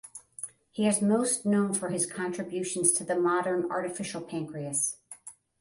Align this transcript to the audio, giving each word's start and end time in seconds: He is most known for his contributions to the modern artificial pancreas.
He 0.71 0.87
is 0.87 0.99
most 0.99 1.45
known 1.45 1.75
for 1.75 1.89
his 1.89 2.07
contributions 2.11 2.91
to 2.93 3.03
the 3.03 3.13
modern 3.13 3.69
artificial 3.69 4.21
pancreas. 4.21 4.95